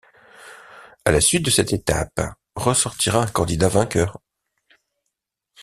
[1.05, 2.19] À la suite de cette étape
[2.55, 4.17] ressortira un candidat vainqueur.